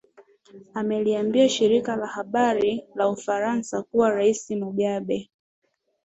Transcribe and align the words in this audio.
ameliambia 0.73 1.49
shirika 1.49 1.95
la 1.95 2.07
habari 2.07 2.85
la 2.95 3.09
ufaransa 3.09 3.81
kuwa 3.83 4.09
rais 4.09 4.51
mugabe 4.51 5.29